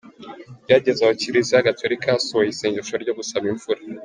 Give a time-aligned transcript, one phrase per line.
[0.63, 3.81] Byageze aho Kiliziya Gatulika yasohoye isengesho ryo gusaba imvura.